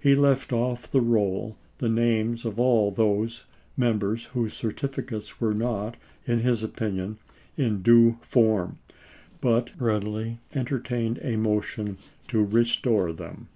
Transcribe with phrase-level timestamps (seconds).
[0.00, 3.44] He left off the roll the names of all those
[3.76, 5.96] Members whose certificates were not,
[6.26, 7.18] in his opin ion,
[7.56, 8.78] in due form,
[9.40, 13.46] but readily entertained a motion to restore them.